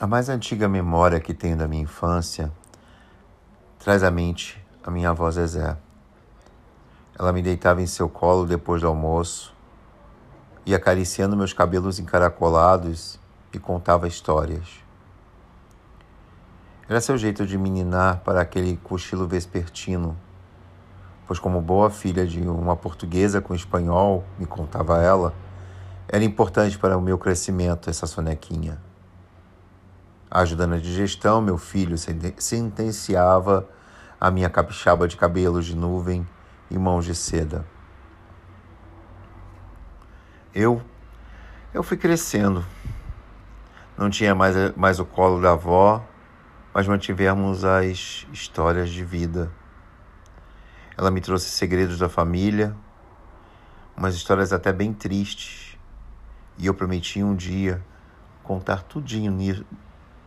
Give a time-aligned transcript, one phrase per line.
[0.00, 2.50] A mais antiga memória que tenho da minha infância
[3.78, 5.76] traz à mente a minha avó Zezé.
[7.16, 9.54] Ela me deitava em seu colo depois do almoço
[10.66, 13.20] e acariciando meus cabelos encaracolados
[13.52, 14.66] e contava histórias.
[16.88, 20.16] Era seu jeito de meninar para aquele cochilo vespertino,
[21.24, 25.32] pois, como boa filha de uma portuguesa com espanhol, me contava ela,
[26.08, 28.82] era importante para o meu crescimento essa sonequinha.
[30.30, 31.96] Ajudando a digestão, meu filho
[32.38, 33.68] sentenciava
[34.20, 36.26] a minha capixaba de cabelos de nuvem
[36.70, 37.64] e mãos de seda.
[40.54, 40.82] Eu,
[41.72, 42.64] eu fui crescendo.
[43.96, 46.04] Não tinha mais, mais o colo da avó,
[46.72, 49.52] mas mantivemos as histórias de vida.
[50.96, 52.74] Ela me trouxe segredos da família,
[53.96, 55.76] umas histórias até bem tristes,
[56.58, 57.82] e eu prometi um dia
[58.42, 59.32] contar tudinho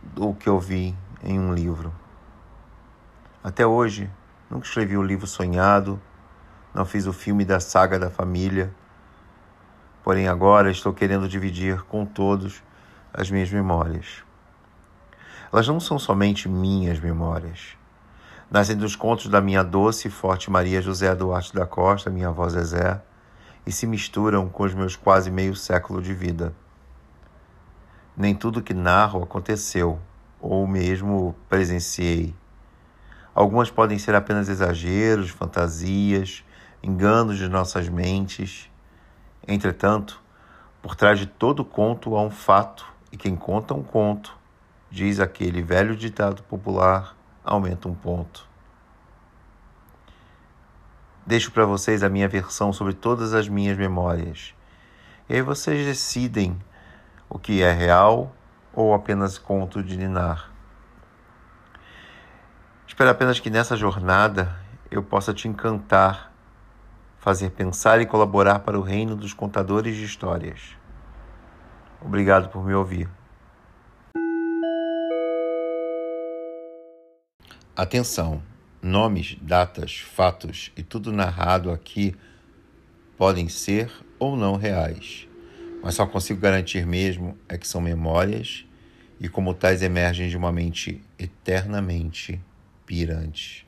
[0.02, 1.92] do que eu vi em um livro.
[3.42, 4.10] Até hoje,
[4.50, 6.00] nunca escrevi o livro sonhado,
[6.74, 8.74] não fiz o filme da saga da família,
[10.02, 12.62] porém agora estou querendo dividir com todos
[13.12, 14.22] as minhas memórias.
[15.52, 17.76] Elas não são somente minhas memórias.
[18.50, 22.48] Nascem dos contos da minha doce e forte Maria José Duarte da Costa, minha avó
[22.48, 23.00] Zezé,
[23.66, 26.54] e se misturam com os meus quase meio século de vida.
[28.18, 29.96] Nem tudo que narro aconteceu,
[30.40, 32.34] ou mesmo presenciei.
[33.32, 36.44] Algumas podem ser apenas exageros, fantasias,
[36.82, 38.68] enganos de nossas mentes.
[39.46, 40.20] Entretanto,
[40.82, 44.36] por trás de todo conto há um fato, e quem conta um conto,
[44.90, 48.44] diz aquele velho ditado popular, aumenta um ponto.
[51.24, 54.54] Deixo para vocês a minha versão sobre todas as minhas memórias.
[55.28, 56.58] E aí vocês decidem
[57.28, 58.34] o que é real
[58.72, 60.52] ou apenas conto de ninar.
[62.86, 64.56] Espero apenas que nessa jornada
[64.90, 66.32] eu possa te encantar,
[67.18, 70.76] fazer pensar e colaborar para o reino dos contadores de histórias.
[72.00, 73.08] Obrigado por me ouvir.
[77.76, 78.42] Atenção!
[78.80, 82.16] Nomes, datas, fatos e tudo narrado aqui
[83.16, 85.27] podem ser ou não reais,
[85.82, 88.64] mas só consigo garantir mesmo é que são memórias
[89.20, 92.40] e, como tais, emergem de uma mente eternamente
[92.86, 93.66] pirante.